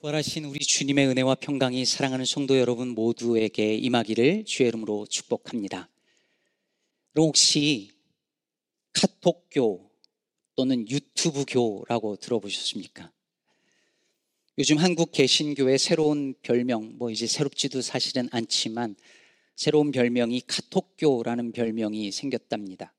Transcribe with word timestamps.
부활하신 0.00 0.44
우리 0.44 0.60
주님의 0.60 1.08
은혜와 1.08 1.34
평강이 1.34 1.84
사랑하는 1.84 2.24
성도 2.24 2.56
여러분 2.56 2.90
모두에게 2.90 3.74
임하기를 3.74 4.44
주의 4.44 4.68
이름으로 4.68 5.06
축복합니다. 5.06 5.88
혹시 7.16 7.90
카톡교 8.92 9.90
또는 10.54 10.88
유튜브교라고 10.88 12.14
들어보셨습니까? 12.14 13.10
요즘 14.58 14.78
한국 14.78 15.10
개신교의 15.10 15.80
새로운 15.80 16.34
별명, 16.42 16.96
뭐 16.96 17.10
이제 17.10 17.26
새롭지도 17.26 17.82
사실은 17.82 18.28
않지만 18.30 18.94
새로운 19.56 19.90
별명이 19.90 20.42
카톡교라는 20.46 21.50
별명이 21.50 22.12
생겼답니다. 22.12 22.94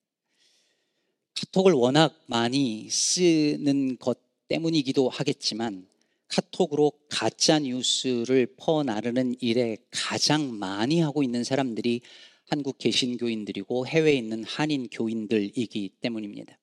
카톡을 1.39 1.71
워낙 1.71 2.21
많이 2.25 2.89
쓰는 2.89 3.97
것 3.99 4.19
때문이기도 4.49 5.07
하겠지만 5.07 5.88
카톡으로 6.29 6.93
가짜 7.09 7.59
뉴스를 7.59 8.55
퍼나르는 8.57 9.35
일에 9.41 9.77
가장 9.91 10.57
많이 10.57 11.01
하고 11.01 11.23
있는 11.23 11.43
사람들이 11.43 12.01
한국 12.45 12.77
개신교인들이고 12.77 13.87
해외에 13.87 14.13
있는 14.15 14.43
한인 14.43 14.87
교인들이기 14.89 15.89
때문입니다. 16.01 16.57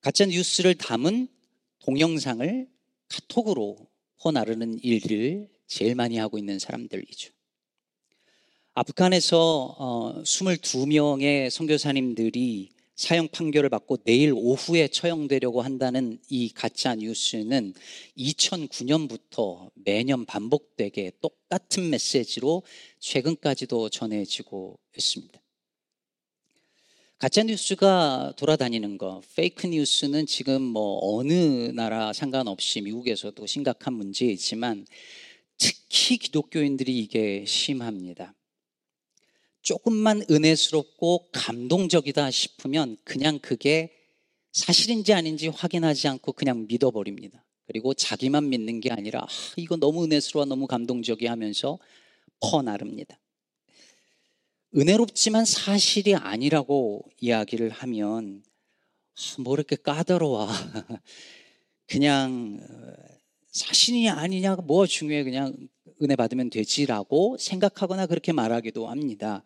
가짜 0.00 0.26
뉴스를 0.26 0.74
담은 0.74 1.28
동영상을 1.80 2.68
카톡으로 3.08 3.76
퍼나르는 4.18 4.82
일을 4.82 5.48
제일 5.66 5.94
많이 5.94 6.16
하고 6.16 6.38
있는 6.38 6.58
사람들이죠. 6.58 7.32
아프간에서 8.74 10.22
22명의 10.24 11.46
어, 11.46 11.50
선교사님들이 11.50 12.75
사형 12.96 13.28
판결을 13.28 13.68
받고 13.68 13.98
내일 13.98 14.32
오후에 14.34 14.88
처형되려고 14.88 15.60
한다는 15.60 16.18
이 16.30 16.48
가짜 16.48 16.94
뉴스는 16.94 17.74
2009년부터 18.16 19.70
매년 19.74 20.24
반복되게 20.24 21.12
똑같은 21.20 21.90
메시지로 21.90 22.62
최근까지도 22.98 23.90
전해지고 23.90 24.78
있습니다. 24.96 25.40
가짜 27.18 27.42
뉴스가 27.42 28.34
돌아다니는 28.36 28.98
거, 28.98 29.22
페이크 29.34 29.66
뉴스는 29.66 30.26
지금 30.26 30.62
뭐 30.62 30.98
어느 31.02 31.70
나라 31.74 32.12
상관없이 32.14 32.80
미국에서도 32.80 33.46
심각한 33.46 33.92
문제이지만 33.92 34.86
특히 35.58 36.16
기독교인들이 36.18 36.98
이게 36.98 37.44
심합니다. 37.46 38.34
조금만 39.66 40.22
은혜스럽고 40.30 41.26
감동적이다 41.32 42.30
싶으면 42.30 42.96
그냥 43.02 43.40
그게 43.40 43.92
사실인지 44.52 45.12
아닌지 45.12 45.48
확인하지 45.48 46.06
않고 46.06 46.34
그냥 46.34 46.68
믿어버립니다. 46.68 47.44
그리고 47.66 47.92
자기만 47.92 48.48
믿는 48.48 48.78
게 48.78 48.92
아니라 48.92 49.22
아, 49.22 49.26
이거 49.56 49.74
너무 49.74 50.04
은혜스러워 50.04 50.44
너무 50.44 50.68
감동적이 50.68 51.26
하면서 51.26 51.80
퍼나릅니다. 52.38 53.18
은혜롭지만 54.76 55.44
사실이 55.44 56.14
아니라고 56.14 57.02
이야기를 57.20 57.70
하면 57.70 58.44
아, 59.16 59.42
뭐 59.42 59.56
이렇게 59.56 59.74
까다로워. 59.74 60.46
그냥 61.88 62.60
어, 62.62 62.92
사실이 63.50 64.08
아니냐가 64.10 64.62
뭐 64.62 64.86
중요해 64.86 65.24
그냥 65.24 65.56
은혜 66.02 66.16
받으면 66.16 66.50
되지라고 66.50 67.36
생각하거나 67.38 68.06
그렇게 68.06 68.32
말하기도 68.32 68.88
합니다. 68.88 69.42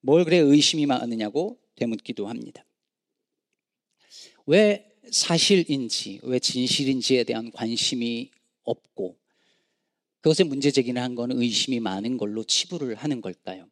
뭘 0.00 0.24
그래 0.24 0.38
의심이 0.38 0.86
많으냐고 0.86 1.58
되묻기도 1.76 2.28
합니다. 2.28 2.64
왜 4.46 4.90
사실인지, 5.10 6.20
왜 6.22 6.38
진실인지에 6.38 7.24
대한 7.24 7.50
관심이 7.50 8.30
없고 8.64 9.16
그것에 10.20 10.44
문제 10.44 10.70
제기를 10.70 11.00
한 11.02 11.14
거는 11.14 11.40
의심이 11.40 11.80
많은 11.80 12.16
걸로 12.16 12.44
치부를 12.44 12.94
하는 12.94 13.20
걸까요? 13.20 13.68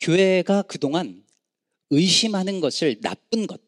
교회가 0.00 0.62
그동안 0.62 1.24
의심하는 1.90 2.60
것을 2.60 3.00
나쁜 3.00 3.46
것 3.46 3.60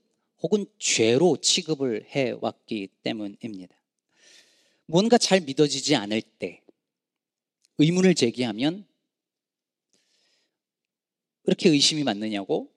혹은 0.43 0.67
죄로 0.79 1.37
취급을 1.37 2.05
해왔기 2.09 2.89
때문입니다. 3.03 3.77
뭔가 4.87 5.19
잘 5.19 5.41
믿어지지 5.41 5.95
않을 5.97 6.23
때 6.23 6.63
의문을 7.79 8.15
제기하면 8.15 8.85
그렇게 11.43 11.71
의심이 11.71 12.05
맞느냐고 12.05 12.71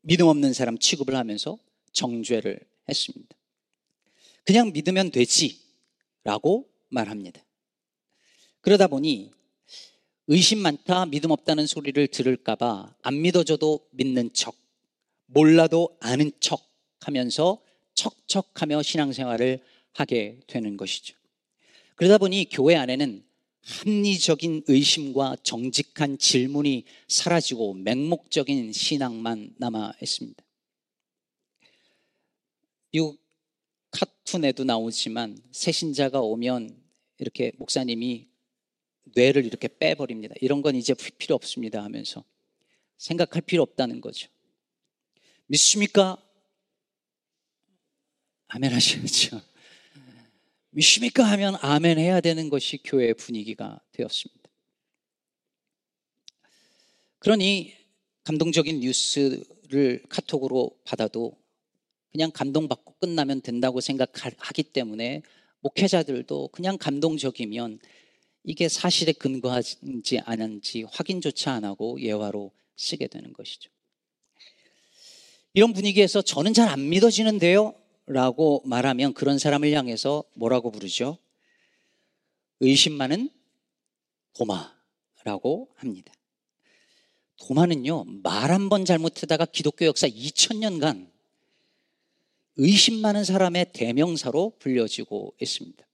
믿음 0.00 0.28
없는 0.28 0.52
사람 0.52 0.78
취급을 0.78 1.14
하면서 1.16 1.58
정죄를 1.92 2.60
했습니다. 2.88 3.36
그냥 4.44 4.72
믿으면 4.72 5.10
되지 5.10 5.60
라고 6.22 6.68
말합니다. 6.88 7.42
그러다 8.60 8.86
보니 8.86 9.30
의심 10.26 10.60
많다, 10.60 11.06
믿음 11.06 11.30
없다는 11.30 11.66
소리를 11.66 12.06
들을까봐 12.06 12.96
안 13.02 13.20
믿어줘도 13.20 13.86
믿는 13.90 14.32
척, 14.32 14.56
몰라도 15.26 15.96
아는 16.00 16.32
척 16.40 16.62
하면서 17.00 17.62
척척하며 17.94 18.82
신앙생활을 18.82 19.62
하게 19.92 20.40
되는 20.46 20.76
것이죠. 20.76 21.16
그러다 21.96 22.18
보니 22.18 22.48
교회 22.50 22.76
안에는 22.76 23.24
합리적인 23.64 24.64
의심과 24.68 25.36
정직한 25.42 26.18
질문이 26.18 26.84
사라지고 27.08 27.74
맹목적인 27.74 28.72
신앙만 28.72 29.54
남아 29.58 29.94
있습니다. 30.02 30.44
미국 32.92 33.18
카툰에도 33.90 34.64
나오지만 34.64 35.42
새신자가 35.50 36.20
오면 36.20 36.76
이렇게 37.18 37.52
목사님이 37.56 38.28
뇌를 39.14 39.44
이렇게 39.46 39.68
빼버립니다. 39.68 40.34
이런 40.40 40.60
건 40.62 40.76
이제 40.76 40.94
필요 41.18 41.34
없습니다 41.34 41.82
하면서 41.82 42.24
생각할 42.98 43.42
필요 43.42 43.62
없다는 43.62 44.00
거죠. 44.00 44.28
믿습니까? 45.46 46.18
아멘 48.48 48.72
하셔야죠. 48.72 49.53
믿습니까? 50.74 51.22
하면 51.22 51.54
아멘 51.60 51.98
해야 51.98 52.20
되는 52.20 52.48
것이 52.50 52.78
교회의 52.82 53.14
분위기가 53.14 53.80
되었습니다. 53.92 54.50
그러니 57.20 57.72
감동적인 58.24 58.80
뉴스를 58.80 60.02
카톡으로 60.08 60.76
받아도 60.84 61.36
그냥 62.10 62.32
감동받고 62.32 62.94
끝나면 62.94 63.40
된다고 63.40 63.80
생각하기 63.80 64.64
때문에 64.64 65.22
목회자들도 65.60 66.48
그냥 66.48 66.76
감동적이면 66.76 67.78
이게 68.42 68.68
사실에 68.68 69.12
근거하지 69.12 70.18
않은지 70.24 70.82
확인조차 70.90 71.52
안 71.52 71.64
하고 71.64 72.00
예화로 72.00 72.50
쓰게 72.76 73.06
되는 73.06 73.32
것이죠. 73.32 73.70
이런 75.52 75.72
분위기에서 75.72 76.20
저는 76.20 76.52
잘 76.52 76.68
안 76.68 76.88
믿어지는데요. 76.88 77.74
라고 78.06 78.62
말하면 78.66 79.14
그런 79.14 79.38
사람을 79.38 79.72
향해서 79.72 80.24
뭐라고 80.34 80.70
부르죠? 80.70 81.18
의심 82.60 82.92
많은 82.94 83.30
도마라고 84.34 85.68
합니다. 85.76 86.12
도마는요, 87.36 88.04
말 88.22 88.50
한 88.50 88.68
번 88.68 88.84
잘못하다가 88.84 89.46
기독교 89.46 89.84
역사 89.86 90.06
2000년간 90.08 91.10
의심 92.56 93.00
많은 93.00 93.24
사람의 93.24 93.72
대명사로 93.72 94.54
불려지고 94.58 95.34
있습니다. 95.40 95.84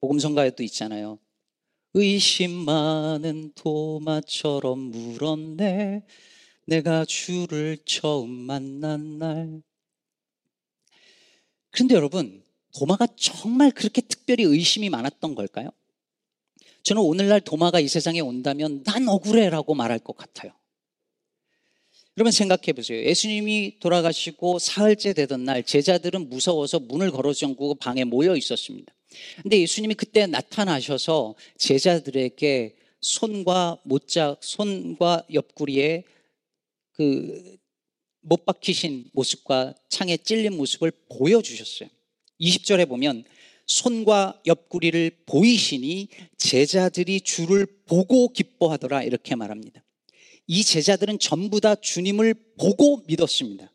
복음성가에도 0.00 0.62
있잖아요. 0.64 1.18
의심 1.94 2.50
많은 2.52 3.52
도마처럼 3.54 4.78
물었네. 4.78 6.04
내가 6.66 7.04
주를 7.04 7.78
처음 7.84 8.30
만난 8.30 9.18
날. 9.18 9.62
그런데 11.70 11.94
여러분, 11.94 12.42
도마가 12.78 13.08
정말 13.16 13.70
그렇게 13.70 14.00
특별히 14.00 14.44
의심이 14.44 14.88
많았던 14.90 15.34
걸까요? 15.34 15.70
저는 16.82 17.02
오늘날 17.02 17.40
도마가 17.40 17.80
이 17.80 17.88
세상에 17.88 18.20
온다면 18.20 18.82
난 18.84 19.08
억울해라고 19.08 19.74
말할 19.74 19.98
것 19.98 20.16
같아요. 20.16 20.52
여러분 22.16 22.32
생각해 22.32 22.72
보세요. 22.72 23.00
예수님이 23.04 23.78
돌아가시고 23.78 24.58
사흘째 24.58 25.12
되던 25.12 25.44
날 25.44 25.62
제자들은 25.62 26.28
무서워서 26.28 26.80
문을 26.80 27.12
걸어 27.12 27.32
잠그고 27.32 27.76
방에 27.76 28.04
모여 28.04 28.34
있었습니다. 28.36 28.92
근데 29.42 29.60
예수님이 29.60 29.94
그때 29.94 30.26
나타나셔서 30.26 31.36
제자들에게 31.58 32.74
손과 33.00 33.78
못자 33.84 34.36
손과 34.40 35.24
옆구리에 35.32 36.04
그 36.92 37.57
못 38.28 38.44
박히신 38.44 39.10
모습과 39.12 39.74
창에 39.88 40.16
찔린 40.16 40.56
모습을 40.56 40.92
보여주셨어요. 41.08 41.88
20절에 42.40 42.88
보면 42.88 43.24
손과 43.66 44.40
옆구리를 44.46 45.22
보이시니 45.26 46.08
제자들이 46.36 47.20
주를 47.22 47.66
보고 47.86 48.28
기뻐하더라 48.32 49.02
이렇게 49.02 49.34
말합니다. 49.34 49.82
이 50.46 50.64
제자들은 50.64 51.18
전부 51.18 51.60
다 51.60 51.74
주님을 51.74 52.34
보고 52.58 53.02
믿었습니다. 53.06 53.70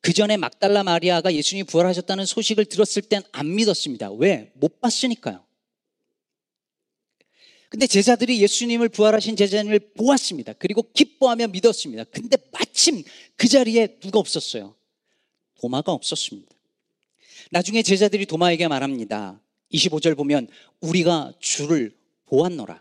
그 0.00 0.12
전에 0.12 0.36
막달라 0.36 0.82
마리아가 0.82 1.34
예수님이 1.34 1.64
부활하셨다는 1.64 2.26
소식을 2.26 2.66
들었을 2.66 3.02
땐 3.02 3.22
안 3.32 3.54
믿었습니다. 3.54 4.12
왜? 4.12 4.52
못 4.54 4.80
봤으니까요. 4.80 5.43
근데 7.74 7.88
제자들이 7.88 8.40
예수님을 8.40 8.88
부활하신 8.88 9.34
제자님을 9.34 9.80
보았습니다. 9.96 10.52
그리고 10.52 10.86
기뻐하며 10.92 11.48
믿었습니다. 11.48 12.04
근데 12.04 12.36
마침 12.52 13.02
그 13.34 13.48
자리에 13.48 13.98
누가 13.98 14.20
없었어요? 14.20 14.76
도마가 15.60 15.90
없었습니다. 15.90 16.54
나중에 17.50 17.82
제자들이 17.82 18.26
도마에게 18.26 18.68
말합니다. 18.68 19.40
25절 19.72 20.16
보면 20.16 20.46
우리가 20.82 21.32
주를 21.40 21.92
보았노라. 22.26 22.80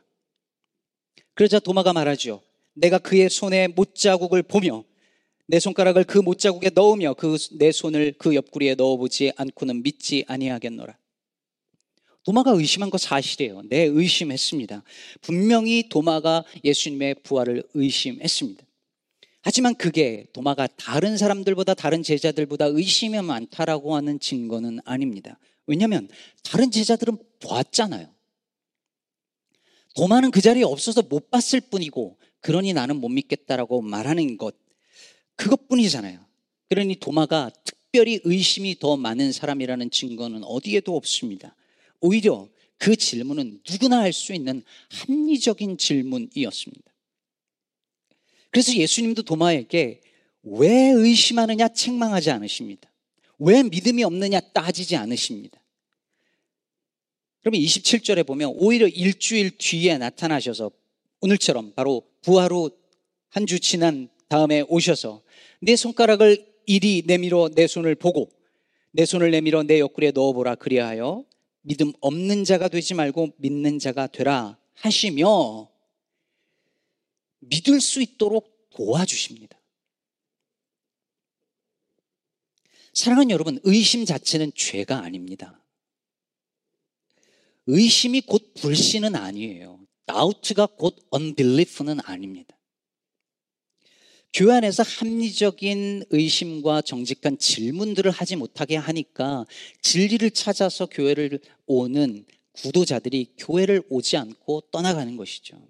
그러자 1.34 1.58
도마가 1.58 1.94
말하죠. 1.94 2.44
내가 2.74 3.00
그의 3.00 3.32
손에 3.32 3.70
못자국을 3.70 4.44
보며 4.44 4.84
내 5.48 5.60
손가락을 5.60 6.04
그 6.04 6.20
못자국에 6.20 6.70
넣으며 6.70 7.16
그 7.16 7.36
내 7.54 7.72
손을 7.72 8.14
그 8.20 8.36
옆구리에 8.36 8.76
넣어보지 8.76 9.32
않고는 9.38 9.82
믿지 9.82 10.24
아니하겠노라. 10.28 10.96
도마가 12.24 12.52
의심한 12.52 12.90
거 12.90 12.98
사실이에요. 12.98 13.64
네, 13.70 13.84
의심했습니다. 13.84 14.84
분명히 15.22 15.90
도마가 15.90 16.44
예수님의 16.64 17.16
부활을 17.24 17.64
의심했습니다. 17.74 18.64
하지만 19.42 19.76
그게 19.76 20.26
도마가 20.32 20.68
다른 20.78 21.18
사람들보다 21.18 21.74
다른 21.74 22.02
제자들보다 22.02 22.66
의심이 22.66 23.22
많다라고 23.22 23.96
하는 23.96 24.20
증거는 24.20 24.80
아닙니다. 24.86 25.38
왜냐하면 25.68 26.08
다른 26.44 26.72
제자들은 26.72 27.18
보았잖아요. 27.42 28.08
도마는 29.96 30.32
그 30.32 30.40
자리에 30.42 30.64
없어서 30.64 31.02
못 31.02 31.30
봤을 31.30 31.60
뿐이고 31.60 32.18
그러니 32.40 32.74
나는 32.74 32.98
못 32.98 33.10
믿겠다라고 33.10 33.82
말하는 33.82 34.38
것 34.38 34.56
그것뿐이잖아요. 35.36 36.20
그러니 36.70 36.96
도마가 36.96 37.52
특별히 37.66 38.22
의심이 38.24 38.80
더 38.80 38.96
많은 38.96 39.34
사람이라는 39.34 39.92
증거는 39.92 40.44
어디에도 40.46 40.96
없습니다. 40.96 41.56
오히려 42.04 42.50
그 42.78 42.96
질문은 42.96 43.62
누구나 43.70 44.00
할 44.00 44.12
수 44.14 44.34
있는 44.34 44.62
합리적인 44.90 45.78
질문이었습니다. 45.78 46.92
그래서 48.52 48.74
예수님도 48.76 49.24
도마에게 49.24 50.02
왜 50.44 50.70
의심하느냐 50.92 51.70
책망하지 51.70 52.30
않으십니다. 52.32 52.92
왜 53.40 53.64
믿음이 53.64 54.04
없느냐 54.04 54.40
따지지 54.40 54.96
않으십니다. 54.96 55.60
그러면 57.42 57.62
27절에 57.62 58.26
보면 58.26 58.54
오히려 58.56 58.88
일주일 58.88 59.58
뒤에 59.58 59.98
나타나셔서 59.98 60.72
오늘처럼 61.22 61.74
바로 61.74 62.04
부활 62.22 62.52
후 62.52 62.70
한 63.36 63.48
주 63.48 63.60
지난 63.60 64.10
다음에 64.28 64.62
오셔서 64.62 65.24
내 65.60 65.76
손가락을 65.76 66.46
이리 66.68 67.02
내밀어 67.08 67.50
내 67.56 67.66
손을 67.66 67.96
보고 67.96 68.30
내 68.92 69.06
손을 69.06 69.32
내밀어 69.32 69.64
내 69.64 69.80
옆구리에 69.80 70.12
넣어보라 70.12 70.54
그리하여 70.56 71.26
믿음 71.64 71.92
없는 72.02 72.44
자가 72.44 72.68
되지 72.68 72.94
말고 72.94 73.34
믿는 73.38 73.80
자가 73.80 74.08
되라 74.08 74.58
하시며 74.76 75.70
믿을 77.40 77.82
수 77.82 78.02
있도록 78.02 78.70
도와주십니다. 78.70 79.58
사랑하는 82.94 83.32
여러분, 83.32 83.60
의심 83.64 84.06
자체는 84.06 84.52
죄가 84.56 85.00
아닙니다. 85.00 85.64
의심이 87.66 88.22
곧 88.22 88.54
불신은 88.56 89.16
아니에요. 89.16 89.80
doubt가 90.06 90.68
곧 90.68 90.96
unbelief는 91.14 92.00
아닙니다. 92.02 92.56
교회 94.34 94.56
안에서 94.56 94.82
합리적인 94.82 96.06
의심과 96.10 96.82
정직한 96.82 97.38
질문들을 97.38 98.10
하지 98.10 98.36
못하게 98.36 98.78
하니까 98.78 99.46
진리를 99.84 100.32
찾아서 100.32 100.88
교회를 100.88 101.40
오는 101.68 102.26
구도자들이 102.54 103.34
교회를 103.38 103.84
오지 103.90 104.18
않고 104.18 104.62
떠나가는 104.72 105.16
것이죠. 105.18 105.62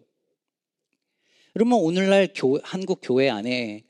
그러면 1.51 1.79
오늘날 1.79 2.31
교, 2.33 2.57
한국 2.63 2.99
교회 3.01 3.29
안에 3.29 3.83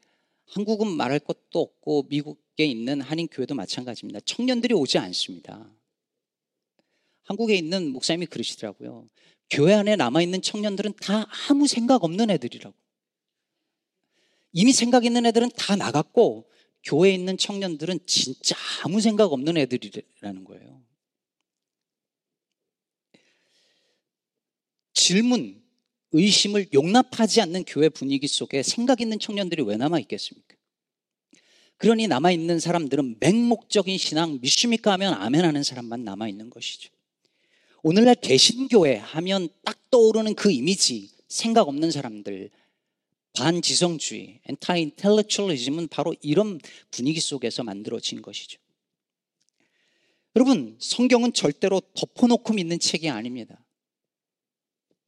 한국은 0.48 0.88
말할 0.88 1.20
것도 1.20 1.60
없고 1.60 2.08
미국에 2.10 2.66
있는 2.66 3.00
한인 3.00 3.28
교회도 3.28 3.54
마찬가지입니다. 3.54 4.22
청년들이 4.22 4.74
오지 4.74 4.98
않습니다. 4.98 5.72
한국에 7.26 7.56
있는 7.56 7.90
목사님이 7.90 8.26
그러시더라고요. 8.26 9.08
교회 9.52 9.74
안에 9.76 9.96
남아 9.96 10.24
있는 10.24 10.42
청년들은 10.42 10.94
다 11.00 11.28
아무 11.48 11.68
생각 11.68 12.04
없는 12.04 12.32
애들이라고. 12.32 12.83
이미 14.54 14.72
생각 14.72 15.04
있는 15.04 15.26
애들은 15.26 15.50
다 15.58 15.76
나갔고 15.76 16.50
교회에 16.84 17.14
있는 17.14 17.38
청년들은 17.38 18.00
진짜 18.06 18.56
아무 18.84 19.02
생각 19.02 19.34
없는 19.34 19.58
애들이라는 19.58 20.44
거예요. 20.44 20.82
질문, 24.94 25.62
의심을 26.12 26.68
용납하지 26.74 27.42
않는 27.42 27.66
교회 27.66 27.90
분위기 27.90 28.28
속에 28.28 28.62
생각 28.62 29.02
있는 29.02 29.18
청년들이 29.20 29.64
왜 29.64 29.76
남아 29.76 30.00
있겠습니까? 30.02 30.56
그러니 31.78 32.08
남아 32.08 32.32
있는 32.32 32.60
사람들은 32.60 33.18
맹목적인 33.20 33.98
신앙, 33.98 34.40
믿습니까 34.40 34.94
하면 34.94 35.16
아멘 35.16 35.44
하는 35.44 35.64
사람만 35.64 36.04
남아 36.04 36.30
있는 36.30 36.50
것이죠. 36.50 36.90
오늘날 37.82 38.16
개신교회 38.16 38.98
하면 38.98 39.50
딱 39.66 39.90
떠오르는 39.90 40.36
그 40.36 40.52
이미지, 40.52 41.10
생각 41.28 41.68
없는 41.68 41.92
사람들, 41.92 42.52
반지성주의, 43.34 44.42
엔타 44.46 44.78
인텔렉츄얼리즘은 44.78 45.88
바로 45.88 46.16
이런 46.22 46.60
분위기 46.92 47.20
속에서 47.20 47.64
만들어진 47.64 48.22
것이죠. 48.22 48.60
여러분, 50.36 50.78
성경은 50.80 51.34
절대로 51.34 51.82
덮어놓고 51.96 52.54
믿는 52.54 52.80
책이 52.80 53.10
아닙니다. 53.10 53.64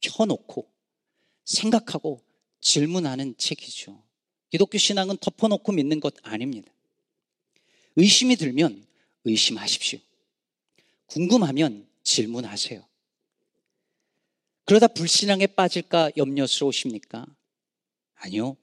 켜놓고 0.00 0.70
생각하고 1.44 2.22
질문하는 2.60 3.34
책이죠. 3.38 4.02
기독교 4.50 4.78
신앙은 4.78 5.16
덮어놓고 5.18 5.72
믿는 5.72 6.00
것 6.00 6.14
아닙니다. 6.22 6.72
의심이 7.96 8.36
들면 8.36 8.86
의심하십시오. 9.24 9.98
궁금하면 11.06 11.88
질문하세요. 12.02 12.86
그러다 14.64 14.88
불신앙에 14.88 15.46
빠질까 15.46 16.10
염려스러우십니까? 16.16 17.26
아니요. 18.16 18.56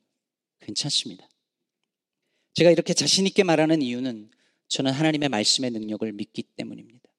괜찮습니다. 0.59 1.27
제가 2.53 2.71
이렇게 2.71 2.93
자신있게 2.93 3.43
말하는 3.43 3.81
이유는 3.81 4.31
저는 4.67 4.91
하나님의 4.91 5.29
말씀의 5.29 5.71
능력을 5.71 6.11
믿기 6.13 6.43
때문입니다. 6.43 7.09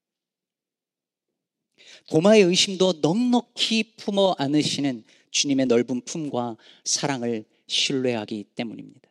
도마의 2.09 2.43
의심도 2.43 2.95
넉넉히 3.00 3.97
품어 3.97 4.37
안으시는 4.38 5.05
주님의 5.31 5.67
넓은 5.67 6.03
품과 6.03 6.57
사랑을 6.85 7.45
신뢰하기 7.67 8.45
때문입니다. 8.55 9.11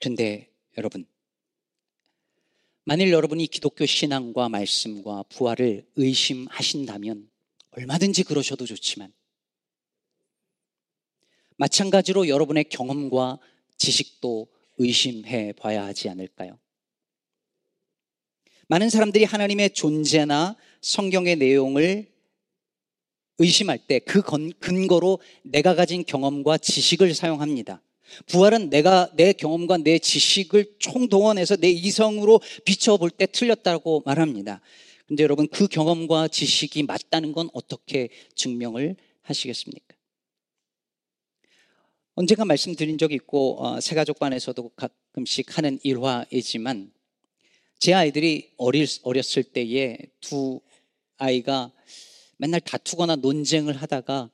그런데 0.00 0.52
여러분, 0.76 1.06
만일 2.84 3.12
여러분이 3.12 3.46
기독교 3.48 3.84
신앙과 3.84 4.48
말씀과 4.48 5.24
부활을 5.24 5.86
의심하신다면 5.96 7.30
얼마든지 7.70 8.24
그러셔도 8.24 8.64
좋지만 8.64 9.12
마찬가지로 11.58 12.28
여러분의 12.28 12.64
경험과 12.64 13.38
지식도 13.76 14.48
의심해 14.78 15.52
봐야 15.52 15.84
하지 15.84 16.08
않을까요? 16.08 16.58
많은 18.68 18.90
사람들이 18.90 19.24
하나님의 19.24 19.70
존재나 19.70 20.56
성경의 20.80 21.36
내용을 21.36 22.06
의심할 23.38 23.78
때 23.78 23.98
그 24.00 24.22
근거로 24.58 25.20
내가 25.42 25.74
가진 25.74 26.04
경험과 26.04 26.58
지식을 26.58 27.14
사용합니다. 27.14 27.82
부활은 28.26 28.70
내가 28.70 29.10
내 29.14 29.32
경험과 29.32 29.78
내 29.78 29.98
지식을 29.98 30.76
총동원해서 30.78 31.56
내 31.56 31.70
이성으로 31.70 32.40
비춰볼 32.64 33.10
때 33.10 33.26
틀렸다고 33.26 34.02
말합니다. 34.06 34.60
근데 35.06 35.22
여러분 35.22 35.48
그 35.48 35.68
경험과 35.68 36.28
지식이 36.28 36.82
맞다는 36.84 37.32
건 37.32 37.48
어떻게 37.52 38.08
증명을 38.34 38.96
하시겠습니까? 39.22 39.87
언젠가 42.20 42.44
말씀드린 42.44 42.98
적이 42.98 43.14
있고 43.14 43.64
어, 43.64 43.80
새가족관에서도 43.80 44.70
가끔씩 44.70 45.56
하는 45.56 45.78
일화이지만 45.84 46.90
제 47.78 47.94
아이들이 47.94 48.50
어릴, 48.56 48.88
어렸을 49.04 49.44
때에 49.44 49.98
두 50.20 50.60
아이가 51.16 51.70
맨날 52.36 52.60
다투거나 52.60 53.14
논쟁을 53.14 53.76
하다가 53.76 54.32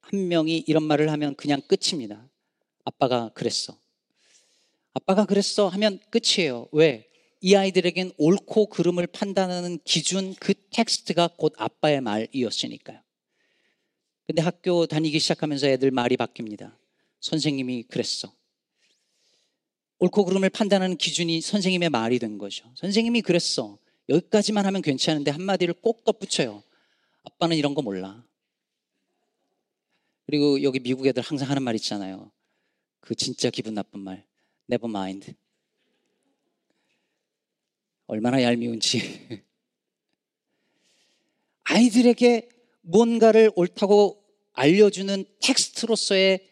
한 0.00 0.28
명이 0.28 0.64
이런 0.66 0.82
말을 0.84 1.12
하면 1.12 1.34
그냥 1.34 1.60
끝입니다. 1.60 2.26
아빠가 2.86 3.28
그랬어. 3.34 3.76
아빠가 4.94 5.26
그랬어 5.26 5.68
하면 5.68 6.00
끝이에요. 6.08 6.68
왜? 6.72 7.06
이 7.42 7.54
아이들에겐 7.54 8.12
옳고 8.16 8.70
그름을 8.70 9.06
판단하는 9.06 9.78
기준 9.84 10.34
그 10.36 10.54
텍스트가 10.70 11.28
곧 11.36 11.52
아빠의 11.58 12.00
말이었으니까요. 12.00 12.98
근데 14.26 14.40
학교 14.40 14.86
다니기 14.86 15.18
시작하면서 15.18 15.66
애들 15.66 15.90
말이 15.90 16.16
바뀝니다. 16.16 16.79
선생님이 17.20 17.84
그랬어. 17.84 18.32
옳고 19.98 20.24
그름을 20.24 20.48
판단하는 20.50 20.96
기준이 20.96 21.40
선생님의 21.40 21.90
말이 21.90 22.18
된 22.18 22.38
거죠. 22.38 22.70
선생님이 22.76 23.20
그랬어. 23.22 23.78
여기까지만 24.08 24.66
하면 24.66 24.82
괜찮은데 24.82 25.30
한마디를 25.30 25.74
꼭 25.74 26.04
덧붙여요. 26.04 26.62
아빠는 27.24 27.56
이런 27.56 27.74
거 27.74 27.82
몰라. 27.82 28.24
그리고 30.26 30.62
여기 30.62 30.80
미국 30.80 31.06
애들 31.06 31.22
항상 31.22 31.50
하는 31.50 31.62
말 31.62 31.74
있잖아요. 31.76 32.30
그 33.00 33.14
진짜 33.14 33.50
기분 33.50 33.74
나쁜 33.74 34.00
말. 34.00 34.26
never 34.70 34.88
mind. 34.88 35.34
얼마나 38.06 38.42
얄미운지. 38.42 39.44
아이들에게 41.64 42.48
뭔가를 42.82 43.52
옳다고 43.54 44.24
알려주는 44.52 45.24
텍스트로서의 45.40 46.48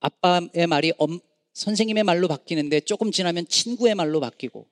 아빠의 0.00 0.66
말이 0.68 0.92
엄, 0.98 1.20
선생님의 1.54 2.04
말로 2.04 2.28
바뀌는데 2.28 2.80
조금 2.80 3.10
지나면 3.10 3.46
친구의 3.48 3.94
말로 3.94 4.20
바뀌고 4.20 4.66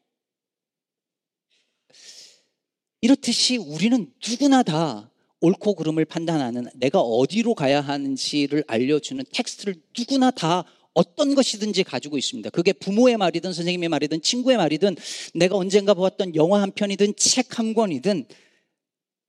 이렇듯이 3.01 3.57
우리는 3.57 4.13
누구나 4.27 4.63
다 4.63 5.11
옳고 5.41 5.75
그름을 5.75 6.05
판단하는 6.05 6.69
내가 6.75 7.01
어디로 7.01 7.55
가야 7.55 7.81
하는지를 7.81 8.65
알려주는 8.67 9.25
텍스트를 9.33 9.75
누구나 9.97 10.31
다 10.31 10.65
어떤 10.95 11.35
것이든지 11.35 11.83
가지고 11.85 12.17
있습니다. 12.17 12.51
그게 12.51 12.73
부모의 12.73 13.17
말이든 13.17 13.53
선생님의 13.53 13.89
말이든 13.89 14.23
친구의 14.23 14.57
말이든 14.57 14.97
내가 15.35 15.57
언젠가 15.57 15.93
보았던 15.93 16.35
영화 16.37 16.63
한 16.63 16.71
편이든 16.71 17.17
책 17.17 17.59
한 17.59 17.75
권이든 17.75 18.27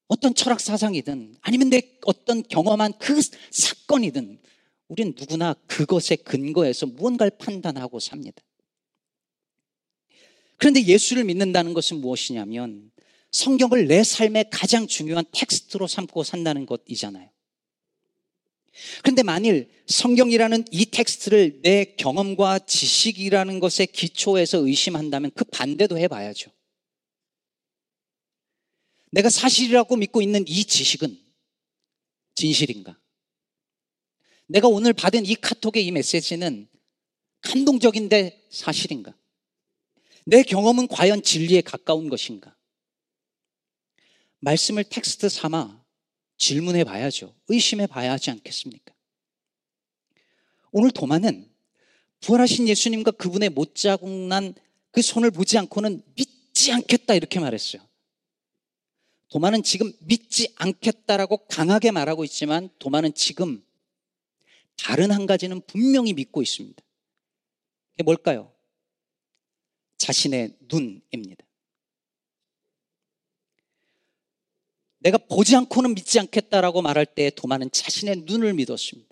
어떤 0.08 0.36
철학 0.36 0.60
사상이든 0.60 1.36
아니면 1.42 1.70
내 1.70 1.82
어떤 2.06 2.44
경험한 2.44 2.94
그 3.00 3.20
사건이든 3.52 4.40
우리는 4.88 5.14
누구나 5.18 5.54
그것에 5.68 6.16
근거해서 6.16 6.86
무언가를 6.86 7.32
판단하고 7.38 8.00
삽니다. 8.00 8.42
그런데 10.58 10.86
예수를 10.86 11.24
믿는다는 11.24 11.74
것은 11.74 11.98
무엇이냐면 11.98 12.92
성경을 13.32 13.88
내 13.88 14.04
삶의 14.04 14.50
가장 14.52 14.88
중요한 14.88 15.26
텍스트로 15.32 15.88
삼고 15.88 16.24
산다는 16.24 16.66
것이잖아요. 16.66 17.30
그런데 19.04 19.24
만일 19.24 19.70
성경이라는 19.88 20.66
이 20.72 20.86
텍스트를 20.86 21.62
내 21.62 21.96
경험과 21.98 22.60
지식이라는 22.60 23.60
것에 23.60 23.86
기초해서 23.86 24.66
의심한다면 24.66 25.32
그 25.34 25.46
반대도 25.46 25.98
해봐야죠. 25.98 26.52
내가 29.12 29.30
사실이라고 29.30 29.96
믿고 29.96 30.22
있는 30.22 30.46
이 30.48 30.66
지식은 30.66 31.18
진실인가? 32.36 32.98
내가 34.48 34.68
오늘 34.68 34.94
받은 34.94 35.26
이 35.26 35.36
카톡의 35.36 35.86
이 35.86 35.92
메시지는 35.92 36.68
감동적인데 37.42 38.48
사실인가? 38.50 39.16
내 40.26 40.44
경험은 40.44 40.88
과연 40.88 41.22
진리에 41.24 41.62
가까운 41.62 42.10
것인가? 42.10 42.56
말씀을 44.40 44.84
텍스트 44.84 45.30
삼아 45.30 45.84
질문해 46.38 46.84
봐야죠. 46.84 47.36
의심해 47.48 47.88
봐야 47.88 48.12
하지 48.12 48.32
않겠습니까? 48.32 48.94
오늘 50.72 50.92
도마는 50.92 51.50
부활하신 52.22 52.68
예수님과 52.68 53.12
그분의 53.12 53.50
못자국 53.50 54.10
난 54.10 54.54
그 54.96 55.02
손을 55.02 55.30
보지 55.30 55.58
않고는 55.58 56.02
믿지 56.16 56.72
않겠다 56.72 57.16
이렇게 57.16 57.42
말했어요. 57.42 57.86
도마는 59.28 59.62
지금 59.64 59.92
믿지 60.00 60.54
않겠다라고 60.56 61.48
강하게 61.48 61.92
말하고 61.92 62.24
있지만 62.24 62.70
도마는 62.80 63.14
지금 63.14 63.62
다른 64.78 65.12
한 65.12 65.26
가지는 65.26 65.62
분명히 65.68 66.14
믿고 66.14 66.42
있습니다. 66.42 66.84
그게 67.92 68.04
뭘까요? 68.04 68.52
자신의 69.98 70.58
눈입니다. 70.68 71.46
내가 75.00 75.18
보지 75.18 75.56
않고는 75.56 75.94
믿지 75.94 76.20
않겠다라고 76.20 76.82
말할 76.82 77.06
때 77.06 77.30
도마는 77.30 77.72
자신의 77.72 78.24
눈을 78.26 78.54
믿었습니다. 78.56 79.10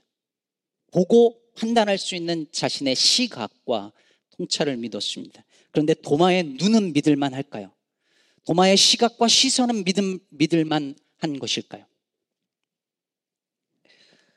보고 0.92 1.40
판단할 1.56 1.98
수 1.98 2.16
있는 2.16 2.48
자신의 2.52 2.96
시각과 2.96 3.92
통찰을 4.32 4.78
믿었습니다. 4.78 5.46
그런데 5.72 5.94
도마의 5.94 6.44
눈은 6.44 6.94
믿을만 6.94 7.34
할까요? 7.34 7.72
도마의 8.46 8.76
시각과 8.76 9.28
시선은 9.28 9.84
믿음, 9.84 10.20
믿을만 10.30 10.96
한 11.18 11.40
것일까요? 11.40 11.86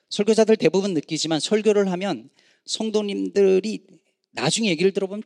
설교자들 0.09 0.57
대부분 0.57 0.95
느끼지만 0.95 1.41
설교를 1.41 1.91
하면 1.93 2.31
성도님들이 2.65 3.87
나중에 4.33 4.69
얘기를 4.69 4.93
들어보면 4.93 5.23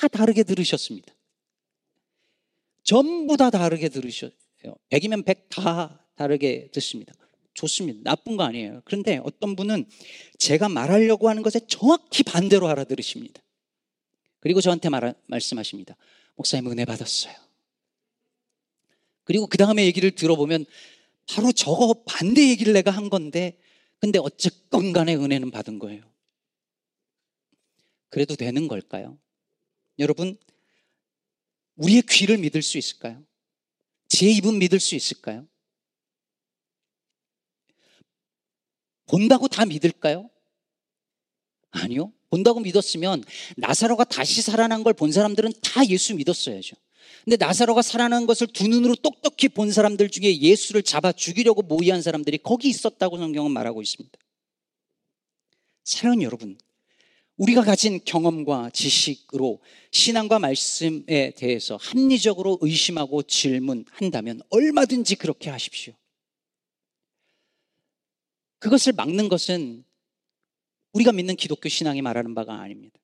다 0.00 0.08
다르게 0.08 0.42
들으셨습니다. 0.42 1.14
전부 2.82 3.36
다 3.36 3.50
다르게 3.50 3.88
들으셨어요. 3.88 4.34
100이면 4.90 5.24
100 5.24 5.48
다 5.50 6.06
다르게 6.16 6.70
듣습니다. 6.72 7.14
좋습니다. 7.54 8.00
나쁜 8.02 8.36
거 8.36 8.44
아니에요. 8.44 8.82
그런데 8.84 9.20
어떤 9.22 9.56
분은 9.56 9.86
제가 10.38 10.68
말하려고 10.68 11.28
하는 11.28 11.42
것에 11.42 11.60
정확히 11.66 12.22
반대로 12.22 12.68
알아들으십니다. 12.68 13.42
그리고 14.40 14.60
저한테 14.60 14.88
말, 14.88 15.14
말씀하십니다. 15.26 15.96
목사님 16.36 16.70
은혜 16.70 16.84
받았어요. 16.84 17.34
그리고 19.24 19.46
그 19.46 19.58
다음에 19.58 19.84
얘기를 19.84 20.10
들어보면 20.10 20.64
바로 21.28 21.52
저거 21.52 22.02
반대 22.06 22.48
얘기를 22.48 22.72
내가 22.72 22.90
한 22.90 23.10
건데 23.10 23.58
근데 24.00 24.18
어쨌건 24.18 24.92
간에 24.92 25.14
은혜는 25.14 25.50
받은 25.50 25.78
거예요. 25.78 26.02
그래도 28.08 28.34
되는 28.34 28.66
걸까요? 28.66 29.18
여러분, 29.98 30.36
우리의 31.76 32.02
귀를 32.08 32.38
믿을 32.38 32.62
수 32.62 32.78
있을까요? 32.78 33.22
제 34.08 34.26
입은 34.30 34.58
믿을 34.58 34.80
수 34.80 34.94
있을까요? 34.94 35.46
본다고 39.06 39.48
다 39.48 39.64
믿을까요? 39.66 40.30
아니요. 41.70 42.12
본다고 42.30 42.60
믿었으면 42.60 43.24
나사로가 43.56 44.04
다시 44.04 44.40
살아난 44.42 44.82
걸 44.82 44.92
본 44.94 45.12
사람들은 45.12 45.52
다 45.62 45.86
예수 45.86 46.14
믿었어야죠. 46.14 46.76
근데 47.24 47.36
나사로가 47.36 47.82
살아난 47.82 48.26
것을 48.26 48.46
두 48.46 48.66
눈으로 48.68 48.94
똑똑히 48.96 49.48
본 49.48 49.70
사람들 49.70 50.10
중에 50.10 50.38
예수를 50.38 50.82
잡아 50.82 51.12
죽이려고 51.12 51.62
모의한 51.62 52.02
사람들이 52.02 52.38
거기 52.38 52.68
있었다고 52.68 53.18
성경은 53.18 53.50
말하고 53.50 53.82
있습니다. 53.82 54.18
사랑하는 55.84 56.22
여러분, 56.22 56.58
우리가 57.36 57.62
가진 57.62 58.00
경험과 58.04 58.70
지식으로 58.70 59.60
신앙과 59.92 60.38
말씀에 60.38 61.32
대해서 61.36 61.76
합리적으로 61.76 62.58
의심하고 62.60 63.22
질문한다면 63.22 64.42
얼마든지 64.50 65.16
그렇게 65.16 65.48
하십시오. 65.48 65.94
그것을 68.58 68.92
막는 68.92 69.28
것은 69.30 69.84
우리가 70.92 71.12
믿는 71.12 71.36
기독교 71.36 71.68
신앙이 71.68 72.02
말하는 72.02 72.34
바가 72.34 72.60
아닙니다. 72.60 72.98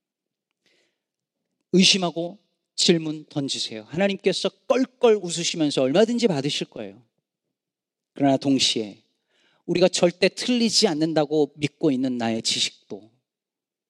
의심하고 1.72 2.38
질문 2.76 3.24
던지세요. 3.24 3.84
하나님께서 3.88 4.48
껄껄 4.68 5.16
웃으시면서 5.16 5.82
얼마든지 5.82 6.28
받으실 6.28 6.68
거예요. 6.68 7.02
그러나 8.12 8.36
동시에 8.36 9.02
우리가 9.64 9.88
절대 9.88 10.28
틀리지 10.28 10.86
않는다고 10.86 11.52
믿고 11.56 11.90
있는 11.90 12.18
나의 12.18 12.42
지식도, 12.42 13.10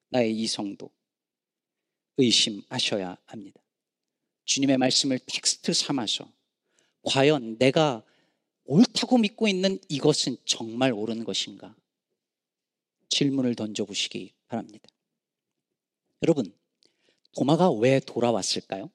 나의 0.09 0.35
이성도 0.39 0.91
의심하셔야 2.17 3.19
합니다. 3.27 3.61
주님의 4.45 4.79
말씀을 4.79 5.19
텍스트 5.27 5.73
삼아서 5.73 6.33
과연 7.03 7.59
내가 7.59 8.05
옳다고 8.65 9.19
믿고 9.19 9.49
있는 9.49 9.79
이것은 9.89 10.37
정말 10.45 10.93
옳은 10.93 11.25
것인가? 11.25 11.77
질문을 13.09 13.55
던져보시기 13.55 14.33
바랍니다. 14.49 14.89
여러분, 16.23 16.56
도마가 17.37 17.71
왜 17.71 18.01
돌아왔을까요? 18.01 18.91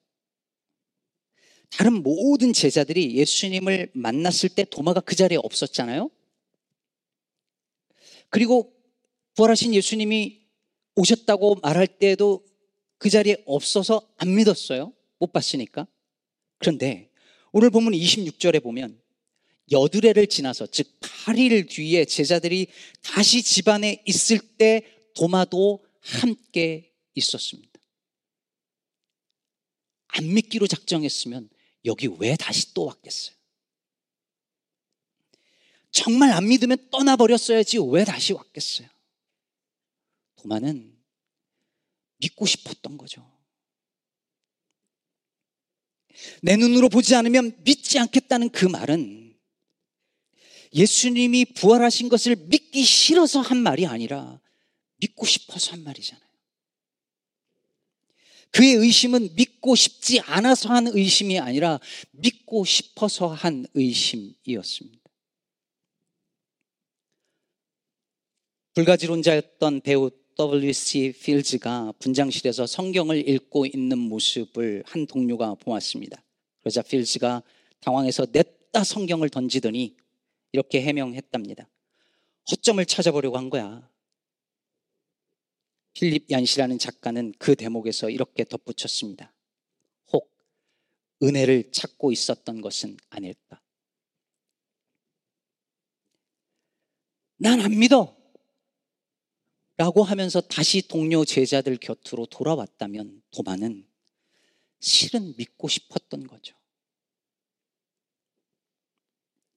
다른 1.70 2.02
모든 2.02 2.52
제자들이 2.52 3.16
예수님을 3.16 3.90
만났을 3.94 4.50
때 4.50 4.64
도마가 4.64 5.00
그 5.00 5.14
자리에 5.14 5.38
없었잖아요? 5.42 6.10
그리고 8.28 8.74
부활하신 9.34 9.74
예수님이 9.74 10.42
오셨다고 10.96 11.56
말할 11.62 11.86
때에도 11.86 12.44
그 12.98 13.08
자리에 13.08 13.42
없어서 13.46 14.02
안 14.18 14.34
믿었어요. 14.34 14.92
못 15.18 15.32
봤으니까. 15.32 15.86
그런데 16.58 17.10
오늘 17.52 17.70
보면 17.70 17.92
26절에 17.92 18.62
보면 18.62 19.00
여드레를 19.70 20.26
지나서 20.26 20.66
즉 20.66 20.88
8일 21.00 21.70
뒤에 21.70 22.04
제자들이 22.04 22.66
다시 23.02 23.42
집안에 23.42 24.02
있을 24.04 24.38
때 24.38 24.82
도마도 25.14 25.84
함께 26.00 26.92
있었습니다. 27.14 27.71
안 30.12 30.34
믿기로 30.34 30.66
작정했으면 30.66 31.48
여기 31.84 32.08
왜 32.18 32.36
다시 32.36 32.72
또 32.74 32.84
왔겠어요? 32.84 33.34
정말 35.90 36.30
안 36.32 36.48
믿으면 36.48 36.90
떠나버렸어야지 36.90 37.78
왜 37.90 38.04
다시 38.04 38.32
왔겠어요? 38.32 38.88
도마는 40.36 40.96
믿고 42.18 42.46
싶었던 42.46 42.96
거죠. 42.96 43.30
내 46.42 46.56
눈으로 46.56 46.88
보지 46.88 47.14
않으면 47.14 47.56
믿지 47.64 47.98
않겠다는 47.98 48.50
그 48.50 48.66
말은 48.66 49.36
예수님이 50.74 51.46
부활하신 51.46 52.08
것을 52.08 52.36
믿기 52.36 52.84
싫어서 52.84 53.40
한 53.40 53.58
말이 53.58 53.86
아니라 53.86 54.40
믿고 54.96 55.26
싶어서 55.26 55.72
한 55.72 55.82
말이잖아요. 55.84 56.31
그의 58.52 58.74
의심은 58.74 59.34
믿고 59.34 59.74
싶지 59.74 60.20
않아서 60.20 60.68
한 60.68 60.86
의심이 60.86 61.38
아니라 61.38 61.80
믿고 62.12 62.64
싶어서 62.64 63.28
한 63.28 63.66
의심이었습니다. 63.74 65.00
불가지론자였던 68.74 69.80
배우 69.82 70.10
W.C. 70.36 71.12
필즈가 71.22 71.92
분장실에서 71.98 72.66
성경을 72.66 73.28
읽고 73.28 73.66
있는 73.66 73.98
모습을 73.98 74.82
한 74.86 75.06
동료가 75.06 75.54
보았습니다. 75.54 76.22
그러자 76.60 76.82
필즈가 76.82 77.42
당황해서 77.80 78.26
냅다 78.32 78.82
성경을 78.82 79.28
던지더니 79.28 79.94
이렇게 80.52 80.80
해명했답니다. 80.82 81.68
허점을 82.50 82.84
찾아보려고 82.86 83.36
한 83.36 83.50
거야. 83.50 83.88
필립 85.94 86.30
얀시라는 86.30 86.78
작가는 86.78 87.32
그 87.38 87.54
대목에서 87.54 88.10
이렇게 88.10 88.44
덧붙였습니다. 88.44 89.32
혹 90.12 90.30
은혜를 91.22 91.72
찾고 91.72 92.12
있었던 92.12 92.60
것은 92.60 92.96
아닐까? 93.10 93.60
난 97.36 97.60
안 97.60 97.78
믿어. 97.78 98.16
라고 99.76 100.04
하면서 100.04 100.40
다시 100.40 100.86
동료 100.86 101.24
제자들 101.24 101.76
곁으로 101.78 102.26
돌아왔다면 102.26 103.22
도마는 103.32 103.88
실은 104.78 105.34
믿고 105.36 105.68
싶었던 105.68 106.26
거죠. 106.26 106.56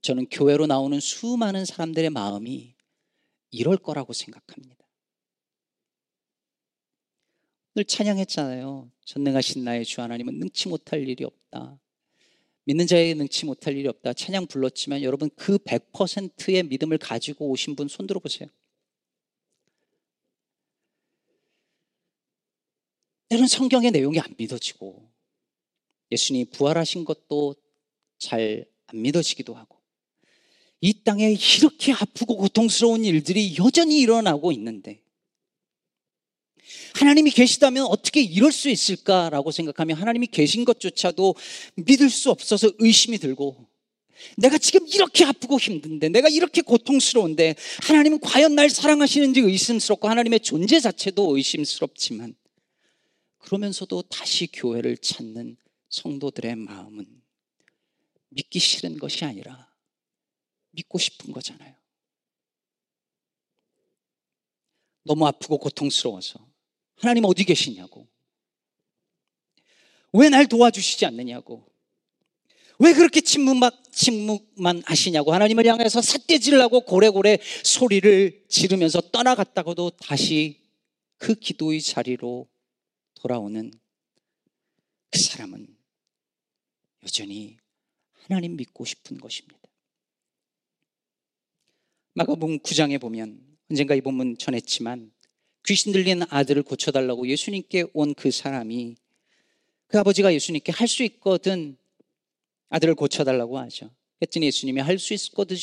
저는 0.01 0.27
교회로 0.29 0.67
나오는 0.67 0.99
수많은 0.99 1.65
사람들의 1.65 2.09
마음이 2.11 2.75
이럴 3.51 3.77
거라고 3.77 4.13
생각합니다. 4.13 4.84
찬양했잖아요. 7.83 8.89
전능하신 9.05 9.63
나의 9.63 9.85
주 9.85 10.01
하나님은 10.01 10.39
능치 10.39 10.69
못할 10.69 11.07
일이 11.07 11.23
없다. 11.23 11.79
믿는 12.63 12.87
자에게 12.87 13.13
능치 13.15 13.45
못할 13.45 13.75
일이 13.77 13.87
없다. 13.87 14.13
찬양 14.13 14.47
불렀지만 14.47 15.03
여러분 15.03 15.29
그 15.35 15.57
100%의 15.57 16.63
믿음을 16.63 16.97
가지고 16.97 17.49
오신 17.49 17.75
분 17.75 17.87
손들어 17.87 18.19
보세요. 18.19 18.49
때로는 23.29 23.47
성경의 23.47 23.91
내용이 23.91 24.19
안 24.19 24.33
믿어지고 24.37 25.09
예수님이 26.11 26.45
부활하신 26.45 27.05
것도 27.05 27.55
잘 28.17 28.65
안 28.87 29.01
믿어지기도 29.01 29.53
하고 29.53 29.77
이 30.81 31.03
땅에 31.03 31.31
이렇게 31.57 31.93
아프고 31.93 32.37
고통스러운 32.37 33.03
일들이 33.05 33.55
여전히 33.57 33.99
일어나고 34.01 34.51
있는데 34.51 35.01
하나님이 36.95 37.31
계시다면 37.31 37.85
어떻게 37.85 38.21
이럴 38.21 38.51
수 38.51 38.69
있을까라고 38.69 39.51
생각하면 39.51 39.97
하나님이 39.97 40.27
계신 40.27 40.65
것조차도 40.65 41.35
믿을 41.75 42.09
수 42.09 42.31
없어서 42.31 42.71
의심이 42.79 43.17
들고 43.17 43.67
내가 44.37 44.57
지금 44.57 44.87
이렇게 44.87 45.25
아프고 45.25 45.59
힘든데 45.59 46.09
내가 46.09 46.29
이렇게 46.29 46.61
고통스러운데 46.61 47.55
하나님은 47.83 48.19
과연 48.21 48.55
날 48.55 48.69
사랑하시는지 48.69 49.41
의심스럽고 49.41 50.07
하나님의 50.07 50.39
존재 50.39 50.79
자체도 50.79 51.35
의심스럽지만 51.35 52.35
그러면서도 53.39 54.03
다시 54.03 54.47
교회를 54.47 54.97
찾는 54.97 55.57
성도들의 55.89 56.55
마음은 56.55 57.05
믿기 58.29 58.59
싫은 58.59 58.97
것이 58.97 59.23
아니라 59.23 59.71
믿고 60.71 60.97
싶은 60.97 61.31
거잖아요. 61.31 61.73
너무 65.03 65.27
아프고 65.27 65.57
고통스러워서 65.57 66.44
하나님 66.97 67.25
어디 67.25 67.43
계시냐고. 67.43 68.07
왜 70.13 70.29
날 70.29 70.47
도와주시지 70.47 71.05
않느냐고. 71.05 71.67
왜 72.79 72.93
그렇게 72.93 73.21
침묵만, 73.21 73.71
침묵만 73.91 74.83
하시냐고 74.85 75.33
하나님을 75.33 75.65
향해서 75.65 76.01
삿대질라고 76.01 76.81
고래고래 76.81 77.37
소리를 77.63 78.45
지르면서 78.49 79.01
떠나갔다고도 79.11 79.91
다시 79.91 80.61
그 81.17 81.35
기도의 81.35 81.81
자리로 81.81 82.47
돌아오는 83.15 83.71
그 85.09 85.19
사람은 85.19 85.67
여전히 87.03 87.57
하나님 88.27 88.57
믿고 88.57 88.83
싶은 88.83 89.19
것입니다. 89.19 89.57
마가복음 92.13 92.59
9장에 92.59 92.99
보면 92.99 93.41
언젠가 93.69 93.95
이 93.95 94.01
본문 94.01 94.37
전했지만 94.37 95.11
귀신 95.67 95.91
들린 95.91 96.21
아들을 96.29 96.63
고쳐달라고 96.63 97.27
예수님께 97.27 97.85
온 97.93 98.13
그 98.13 98.31
사람이 98.31 98.95
그 99.87 99.99
아버지가 99.99 100.33
예수님께 100.33 100.71
할 100.71 100.87
수 100.87 101.03
있거든 101.03 101.77
아들을 102.69 102.95
고쳐달라고 102.95 103.57
하죠. 103.59 103.89
했더니 104.21 104.47
예수님이 104.47 104.81
할 104.81 104.97
수 104.99 105.13
있거든 105.13 105.57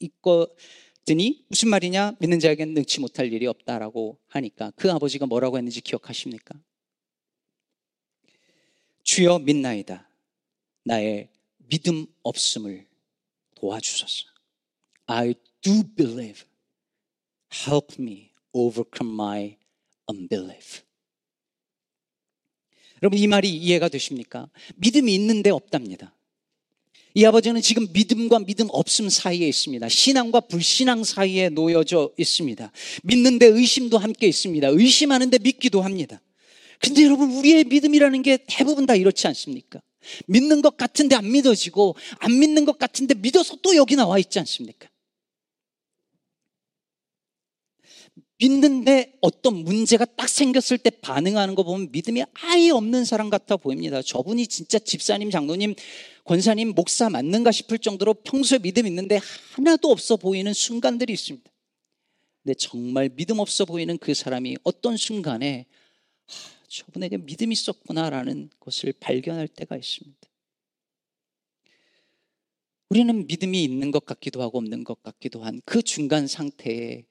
있거든이 0.00 1.44
무슨 1.48 1.68
말이냐 1.68 2.16
믿는 2.20 2.40
자에게는 2.40 2.74
능치 2.74 3.00
못할 3.00 3.32
일이 3.32 3.46
없다라고 3.46 4.18
하니까 4.28 4.72
그 4.76 4.90
아버지가 4.90 5.26
뭐라고 5.26 5.56
했는지 5.58 5.80
기억하십니까? 5.80 6.58
주여 9.02 9.40
믿나이다. 9.40 10.08
나의 10.84 11.28
믿음 11.68 12.06
없음을 12.22 12.86
도와주소서. 13.56 14.26
I 15.06 15.34
do 15.60 15.82
believe. 15.96 16.44
Help 17.52 17.96
me 18.00 18.29
overcome 18.52 19.14
my 19.14 19.56
unbelief. 20.10 20.82
여러분 23.02 23.18
이 23.18 23.26
말이 23.26 23.48
이해가 23.50 23.88
되십니까? 23.88 24.48
믿음이 24.76 25.14
있는데 25.14 25.50
없답니다. 25.50 26.14
이 27.14 27.24
아버지는 27.24 27.60
지금 27.60 27.88
믿음과 27.92 28.40
믿음 28.40 28.68
없음 28.70 29.08
사이에 29.08 29.48
있습니다. 29.48 29.88
신앙과 29.88 30.40
불신앙 30.40 31.02
사이에 31.02 31.48
놓여져 31.48 32.12
있습니다. 32.16 32.70
믿는데 33.02 33.46
의심도 33.46 33.98
함께 33.98 34.28
있습니다. 34.28 34.68
의심하는데 34.68 35.38
믿기도 35.38 35.82
합니다. 35.82 36.20
근데 36.78 37.04
여러분, 37.04 37.32
우리의 37.32 37.64
믿음이라는 37.64 38.22
게 38.22 38.38
대부분 38.46 38.86
다 38.86 38.94
이렇지 38.94 39.26
않습니까? 39.26 39.82
믿는 40.26 40.62
것 40.62 40.76
같은데 40.76 41.14
안 41.14 41.30
믿어지고, 41.30 41.94
안 42.18 42.38
믿는 42.38 42.64
것 42.64 42.78
같은데 42.78 43.14
믿어서 43.14 43.56
또 43.56 43.76
여기 43.76 43.96
나와 43.96 44.18
있지 44.18 44.38
않습니까? 44.38 44.88
믿는데 48.40 49.18
어떤 49.20 49.54
문제가 49.64 50.04
딱 50.04 50.28
생겼을 50.28 50.78
때 50.78 50.90
반응하는 50.90 51.54
거 51.54 51.62
보면 51.62 51.90
믿음이 51.92 52.24
아예 52.32 52.70
없는 52.70 53.04
사람 53.04 53.28
같아 53.28 53.56
보입니다. 53.56 54.00
저분이 54.00 54.46
진짜 54.46 54.78
집사님, 54.78 55.30
장로님, 55.30 55.74
권사님, 56.24 56.74
목사 56.74 57.10
맞는가 57.10 57.52
싶을 57.52 57.78
정도로 57.78 58.14
평소에 58.14 58.58
믿음 58.58 58.86
있는데 58.86 59.20
하나도 59.54 59.90
없어 59.90 60.16
보이는 60.16 60.52
순간들이 60.52 61.12
있습니다. 61.12 61.50
근데 62.42 62.54
정말 62.54 63.10
믿음 63.10 63.38
없어 63.38 63.66
보이는 63.66 63.98
그 63.98 64.14
사람이 64.14 64.56
어떤 64.62 64.96
순간에 64.96 65.66
저분에게 66.68 67.18
믿음이 67.18 67.52
있었구나라는 67.52 68.48
것을 68.58 68.94
발견할 68.98 69.48
때가 69.48 69.76
있습니다. 69.76 70.18
우리는 72.88 73.26
믿음이 73.26 73.62
있는 73.62 73.90
것 73.90 74.04
같기도 74.06 74.40
하고 74.42 74.58
없는 74.58 74.84
것 74.84 75.02
같기도 75.02 75.44
한 75.44 75.60
그 75.64 75.82
중간 75.82 76.26
상태에 76.26 77.04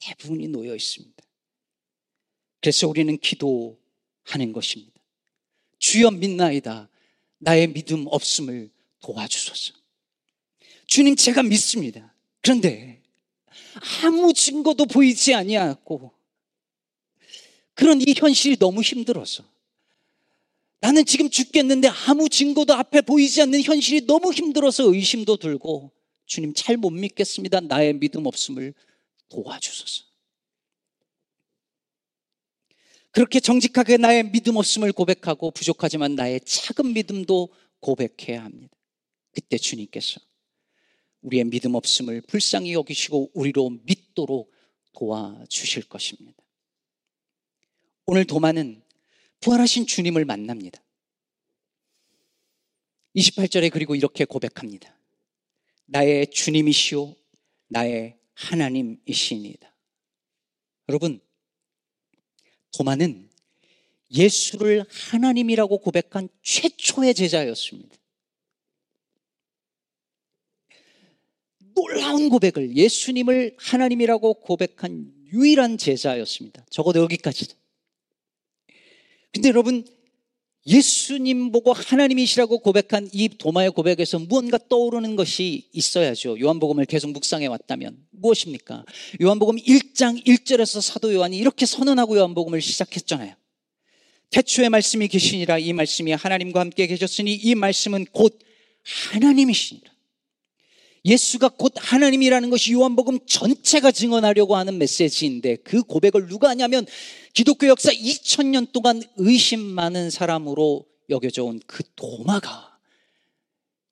대부분이 0.00 0.48
놓여 0.48 0.74
있습니다. 0.74 1.22
그래서 2.60 2.88
우리는 2.88 3.16
기도하는 3.18 4.52
것입니다. 4.52 5.00
주여 5.78 6.10
믿나이다. 6.10 6.88
나의 7.38 7.72
믿음 7.72 8.06
없음을 8.06 8.70
도와주소서. 9.00 9.74
주님 10.86 11.16
제가 11.16 11.42
믿습니다. 11.42 12.14
그런데 12.42 13.00
아무 14.02 14.32
증거도 14.32 14.86
보이지 14.86 15.34
아니하고 15.34 16.12
그런 17.74 18.00
이 18.00 18.14
현실이 18.14 18.56
너무 18.58 18.82
힘들어서 18.82 19.44
나는 20.80 21.04
지금 21.04 21.30
죽겠는데 21.30 21.88
아무 22.06 22.28
증거도 22.28 22.74
앞에 22.74 23.02
보이지 23.02 23.42
않는 23.42 23.62
현실이 23.62 24.06
너무 24.06 24.32
힘들어서 24.32 24.92
의심도 24.92 25.36
들고 25.36 25.92
주님 26.26 26.52
잘 26.54 26.76
못 26.76 26.90
믿겠습니다. 26.90 27.60
나의 27.60 27.94
믿음 27.94 28.26
없음을 28.26 28.74
도와주소서. 29.30 30.04
그렇게 33.12 33.40
정직하게 33.40 33.96
나의 33.96 34.30
믿음 34.30 34.56
없음을 34.56 34.92
고백하고 34.92 35.50
부족하지만 35.50 36.14
나의 36.14 36.40
작은 36.44 36.92
믿음도 36.92 37.48
고백해야 37.80 38.44
합니다. 38.44 38.76
그때 39.32 39.56
주님께서 39.56 40.20
우리의 41.22 41.44
믿음 41.44 41.74
없음을 41.74 42.20
불쌍히 42.22 42.72
여기시고 42.72 43.32
우리로 43.34 43.70
믿도록 43.84 44.52
도와주실 44.92 45.88
것입니다. 45.88 46.40
오늘 48.06 48.24
도마는 48.24 48.82
부활하신 49.40 49.86
주님을 49.86 50.24
만납니다. 50.24 50.82
28절에 53.16 53.72
그리고 53.72 53.94
이렇게 53.94 54.24
고백합니다. 54.24 54.96
나의 55.86 56.30
주님이시오, 56.30 57.16
나의 57.68 58.19
하나님이시니다. 58.40 59.72
여러분, 60.88 61.20
도마는 62.76 63.28
예수를 64.12 64.84
하나님이라고 64.88 65.78
고백한 65.78 66.28
최초의 66.42 67.14
제자였습니다. 67.14 67.96
놀라운 71.74 72.28
고백을 72.28 72.76
예수님을 72.76 73.56
하나님이라고 73.58 74.34
고백한 74.34 75.12
유일한 75.32 75.78
제자였습니다. 75.78 76.66
적어도 76.70 77.00
여기까지. 77.00 77.46
근데 79.32 79.48
여러분, 79.48 79.84
예수님 80.66 81.52
보고 81.52 81.72
하나님이시라고 81.72 82.58
고백한 82.58 83.08
이 83.12 83.28
도마의 83.28 83.70
고백에서 83.70 84.18
무언가 84.18 84.58
떠오르는 84.58 85.16
것이 85.16 85.68
있어야죠. 85.72 86.38
요한복음을 86.38 86.84
계속 86.84 87.12
묵상해 87.12 87.46
왔다면 87.46 87.96
무엇입니까? 88.10 88.84
요한복음 89.22 89.56
1장 89.56 90.24
1절에서 90.26 90.82
사도 90.82 91.14
요한이 91.14 91.38
이렇게 91.38 91.64
선언하고 91.64 92.16
요한복음을 92.18 92.60
시작했잖아요. 92.60 93.34
태초의 94.30 94.68
말씀이 94.68 95.08
계시니라 95.08 95.58
이 95.58 95.72
말씀이 95.72 96.12
하나님과 96.12 96.60
함께 96.60 96.86
계셨으니 96.86 97.34
이 97.34 97.54
말씀은 97.54 98.06
곧 98.12 98.38
하나님이시니라. 99.12 99.90
예수가 101.04 101.50
곧 101.50 101.72
하나님이라는 101.76 102.50
것이 102.50 102.72
요한복음 102.72 103.20
전체가 103.26 103.90
증언하려고 103.90 104.56
하는 104.56 104.78
메시지인데 104.78 105.56
그 105.56 105.82
고백을 105.82 106.28
누가 106.28 106.50
하냐면 106.50 106.86
기독교 107.32 107.66
역사 107.68 107.90
2000년 107.90 108.72
동안 108.72 109.02
의심 109.16 109.60
많은 109.60 110.10
사람으로 110.10 110.86
여겨져 111.08 111.44
온 111.44 111.60
그 111.66 111.82
도마가 111.96 112.70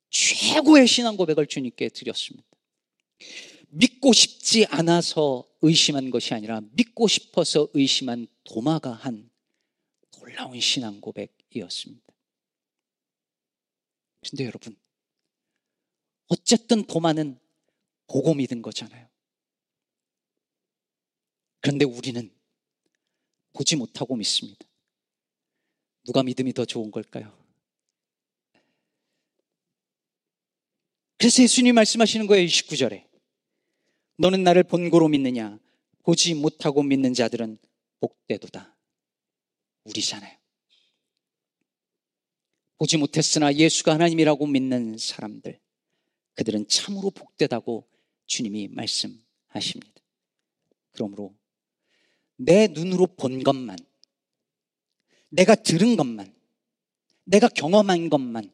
최고의 0.09 0.87
신앙 0.87 1.17
고백을 1.17 1.47
주님께 1.47 1.89
드렸습니다. 1.89 2.47
믿고 3.69 4.13
싶지 4.13 4.65
않아서 4.65 5.45
의심한 5.61 6.09
것이 6.09 6.33
아니라 6.33 6.61
믿고 6.71 7.07
싶어서 7.07 7.67
의심한 7.73 8.27
도마가 8.43 8.93
한 8.93 9.29
놀라운 10.17 10.59
신앙 10.59 10.99
고백이었습니다. 10.99 12.03
근데 14.27 14.45
여러분, 14.45 14.75
어쨌든 16.29 16.85
도마는 16.85 17.37
보고 18.07 18.33
믿은 18.33 18.61
거잖아요. 18.61 19.07
그런데 21.61 21.85
우리는 21.85 22.31
보지 23.53 23.75
못하고 23.75 24.15
믿습니다. 24.15 24.65
누가 26.05 26.23
믿음이 26.23 26.53
더 26.53 26.65
좋은 26.65 26.89
걸까요? 26.91 27.37
그래서 31.17 31.43
예수님 31.43 31.75
말씀하시는 31.75 32.27
거예요, 32.27 32.45
29절에. 32.45 33.05
너는 34.17 34.43
나를 34.43 34.63
본고로 34.63 35.09
믿느냐? 35.09 35.59
보지 36.03 36.33
못하고 36.33 36.81
믿는 36.81 37.13
자들은 37.13 37.57
복되도다. 37.99 38.75
우리잖아요. 39.83 40.37
보지 42.77 42.97
못했으나 42.97 43.53
예수가 43.53 43.93
하나님이라고 43.93 44.47
믿는 44.47 44.97
사람들. 44.97 45.59
그들은 46.39 46.69
참으로 46.69 47.11
복되다고 47.11 47.85
주님이 48.25 48.69
말씀하십니다. 48.69 50.01
그러므로 50.91 51.35
내 52.37 52.67
눈으로 52.67 53.07
본 53.07 53.43
것만, 53.43 53.77
내가 55.27 55.55
들은 55.55 55.97
것만, 55.97 56.33
내가 57.25 57.49
경험한 57.49 58.09
것만, 58.09 58.53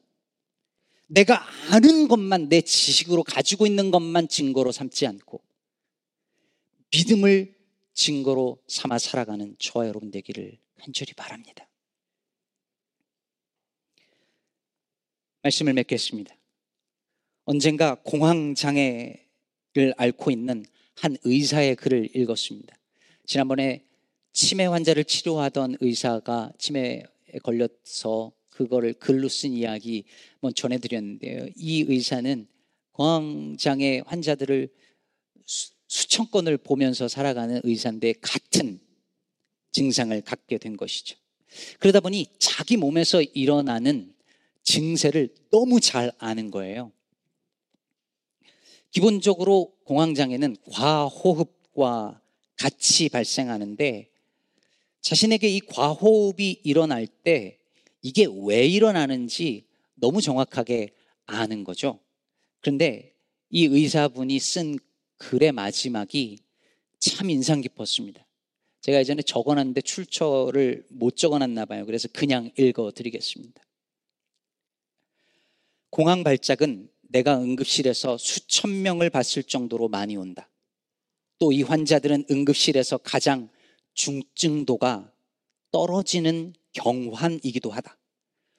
내가 1.06 1.46
아는 1.72 2.08
것만 2.08 2.48
내 2.48 2.60
지식으로 2.60 3.22
가지고 3.22 3.66
있는 3.66 3.92
것만 3.92 4.26
증거로 4.26 4.72
삼지 4.72 5.06
않고 5.06 5.40
믿음을 6.92 7.56
증거로 7.94 8.60
삼아 8.66 8.98
살아가는 8.98 9.54
저와 9.60 9.86
여러분 9.86 10.10
되기를 10.10 10.58
간절히 10.80 11.12
바랍니다. 11.14 11.68
말씀을 15.42 15.72
맺겠습니다. 15.74 16.34
언젠가 17.46 17.94
공황장애를 18.02 19.94
앓고 19.96 20.32
있는 20.32 20.64
한 20.96 21.16
의사의 21.22 21.76
글을 21.76 22.08
읽었습니다. 22.16 22.76
지난번에 23.24 23.84
치매 24.32 24.66
환자를 24.66 25.04
치료하던 25.04 25.76
의사가 25.80 26.52
치매에 26.58 27.04
걸려서 27.44 28.32
그거를 28.50 28.94
글로 28.94 29.28
쓴 29.28 29.52
이야기 29.52 30.04
한번 30.32 30.54
전해드렸는데요. 30.54 31.48
이 31.54 31.84
의사는 31.86 32.48
공황장애 32.90 34.02
환자들을 34.06 34.68
수, 35.44 35.70
천 36.08 36.28
건을 36.28 36.56
보면서 36.56 37.06
살아가는 37.06 37.60
의사인데 37.62 38.14
같은 38.20 38.80
증상을 39.70 40.20
갖게 40.22 40.58
된 40.58 40.76
것이죠. 40.76 41.16
그러다 41.78 42.00
보니 42.00 42.26
자기 42.40 42.76
몸에서 42.76 43.22
일어나는 43.22 44.12
증세를 44.64 45.32
너무 45.52 45.78
잘 45.78 46.10
아는 46.18 46.50
거예요. 46.50 46.90
기본적으로 48.90 49.72
공황장애는 49.84 50.56
과호흡과 50.70 52.20
같이 52.56 53.08
발생하는데 53.08 54.08
자신에게 55.02 55.48
이 55.48 55.60
과호흡이 55.60 56.60
일어날 56.64 57.06
때 57.06 57.58
이게 58.02 58.26
왜 58.44 58.66
일어나는지 58.66 59.66
너무 59.94 60.20
정확하게 60.20 60.90
아는 61.26 61.64
거죠. 61.64 62.00
그런데 62.60 63.14
이 63.50 63.66
의사분이 63.66 64.38
쓴 64.38 64.78
글의 65.18 65.52
마지막이 65.52 66.38
참 66.98 67.30
인상 67.30 67.60
깊었습니다. 67.60 68.26
제가 68.80 68.98
예전에 68.98 69.22
적어놨는데 69.22 69.80
출처를 69.82 70.86
못 70.90 71.16
적어놨나 71.16 71.64
봐요. 71.64 71.86
그래서 71.86 72.08
그냥 72.12 72.50
읽어 72.56 72.92
드리겠습니다. 72.92 73.62
공황 75.90 76.24
발작은 76.24 76.88
내가 77.08 77.38
응급실에서 77.40 78.18
수천 78.18 78.82
명을 78.82 79.10
봤을 79.10 79.42
정도로 79.42 79.88
많이 79.88 80.16
온다. 80.16 80.48
또 81.38 81.52
이 81.52 81.62
환자들은 81.62 82.26
응급실에서 82.30 82.98
가장 82.98 83.50
중증도가 83.94 85.12
떨어지는 85.70 86.54
경환이기도 86.72 87.70
하다. 87.70 87.96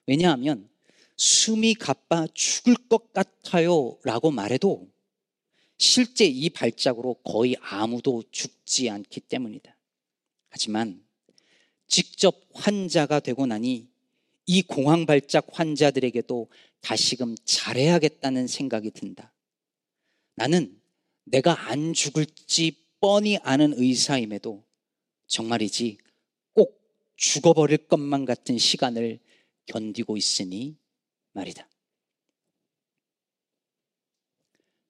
왜냐하면 0.05 0.69
숨이 1.15 1.73
가빠 1.73 2.27
죽을 2.33 2.75
것 2.87 3.11
같아요 3.13 3.97
라고 4.03 4.29
말해도 4.31 4.87
실제 5.77 6.25
이 6.25 6.49
발작으로 6.49 7.15
거의 7.23 7.55
아무도 7.61 8.23
죽지 8.31 8.89
않기 8.89 9.21
때문이다. 9.21 9.75
하지만 10.49 11.03
직접 11.87 12.47
환자가 12.53 13.19
되고 13.19 13.45
나니 13.45 13.87
이 14.47 14.61
공황 14.61 15.05
발작 15.05 15.47
환자들에게도 15.51 16.49
다시금 16.79 17.35
잘해야겠다는 17.43 18.47
생각이 18.47 18.91
든다. 18.91 19.33
나는 20.35 20.81
내가 21.25 21.69
안 21.69 21.93
죽을지 21.93 22.87
뻔히 23.01 23.37
아는 23.37 23.73
의사임에도 23.75 24.63
정말이지 25.27 25.97
꼭 26.53 26.81
죽어버릴 27.17 27.87
것만 27.87 28.23
같은 28.23 28.57
시간을 28.57 29.19
견디고 29.65 30.15
있으니 30.15 30.77
말이다. 31.33 31.67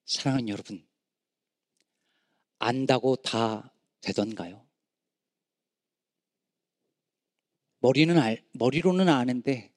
사랑하는 0.05 0.49
여러분, 0.49 0.85
안다고 2.59 3.15
다 3.17 3.73
되던가요? 4.01 4.66
머리는 7.79 8.17
알, 8.17 8.43
머리로는 8.53 9.09
아는데 9.09 9.71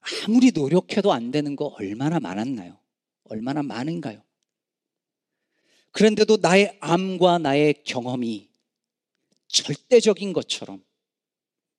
아무리 0.00 0.52
노력해도 0.52 1.12
안 1.12 1.30
되는 1.30 1.56
거 1.56 1.66
얼마나 1.66 2.20
많았나요? 2.20 2.78
얼마나 3.24 3.62
많은가요? 3.62 4.22
그런데도 5.92 6.38
나의 6.38 6.76
암과 6.80 7.38
나의 7.38 7.82
경험이 7.84 8.50
절대적인 9.48 10.32
것처럼 10.32 10.84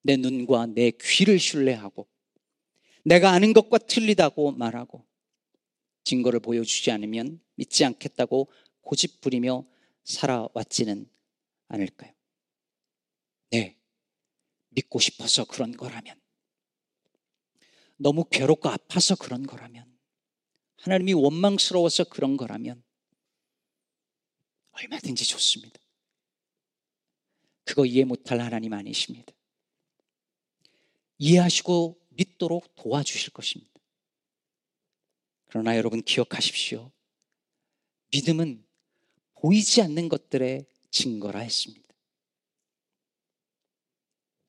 내 0.01 0.17
눈과 0.17 0.67
내 0.67 0.91
귀를 0.91 1.39
신뢰하고 1.39 2.07
내가 3.03 3.31
아는 3.31 3.53
것과 3.53 3.77
틀리다고 3.77 4.51
말하고 4.51 5.05
증거를 6.03 6.39
보여주지 6.39 6.91
않으면 6.91 7.39
믿지 7.55 7.85
않겠다고 7.85 8.49
고집부리며 8.81 9.65
살아왔지는 10.03 11.09
않을까요? 11.67 12.11
네. 13.51 13.76
믿고 14.77 14.99
싶어서 14.99 15.45
그런 15.45 15.75
거라면 15.75 16.19
너무 17.97 18.25
괴롭고 18.29 18.69
아파서 18.69 19.15
그런 19.15 19.45
거라면, 19.45 19.85
하나님이 20.77 21.13
원망스러워서 21.13 22.05
그런 22.05 22.37
거라면, 22.37 22.83
얼마든지 24.71 25.25
좋습니다. 25.25 25.79
그거 27.63 27.85
이해 27.85 28.05
못할 28.05 28.39
하나님 28.39 28.73
아니십니다. 28.73 29.33
이해하시고 31.17 31.99
믿도록 32.09 32.75
도와주실 32.75 33.33
것입니다. 33.33 33.73
그러나 35.47 35.75
여러분 35.75 36.03
기억하십시오. 36.03 36.91
믿음은 38.11 38.63
보이지 39.33 39.81
않는 39.81 40.07
것들의 40.07 40.67
증거라 40.91 41.39
했습니다. 41.39 41.86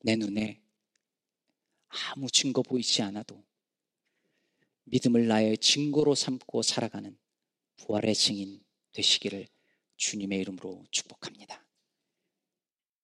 내 0.01 0.15
눈에 0.15 0.61
아무 1.87 2.29
증거 2.29 2.61
보이지 2.61 3.01
않아도 3.01 3.43
믿음을 4.85 5.27
나의 5.27 5.57
증거로 5.57 6.15
삼고 6.15 6.61
살아가는 6.61 7.17
부활의 7.77 8.15
증인 8.15 8.63
되시기를 8.93 9.47
주님의 9.97 10.39
이름으로 10.39 10.85
축복합니다. 10.91 11.68